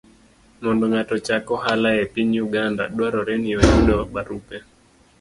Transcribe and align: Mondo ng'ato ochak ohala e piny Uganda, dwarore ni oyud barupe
Mondo 0.63 0.83
ng'ato 0.89 1.13
ochak 1.19 1.45
ohala 1.55 1.89
e 2.03 2.05
piny 2.13 2.33
Uganda, 2.45 2.83
dwarore 2.93 3.35
ni 3.39 3.51
oyud 3.59 3.89
barupe 4.13 4.57